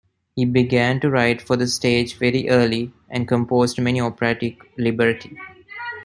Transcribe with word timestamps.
He 0.35 0.45
began 0.45 0.99
to 1.01 1.11
write 1.11 1.43
for 1.43 1.55
the 1.55 1.67
stage 1.67 2.17
very 2.17 2.49
early, 2.49 2.91
and 3.07 3.27
composed 3.27 3.79
many 3.79 4.01
operatic 4.01 4.57
libretti. 4.75 5.37